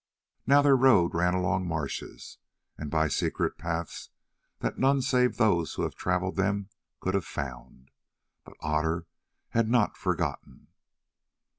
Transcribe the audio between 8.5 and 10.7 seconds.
Otter had not forgotten.